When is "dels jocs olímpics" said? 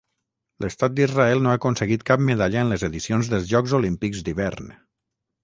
3.35-4.27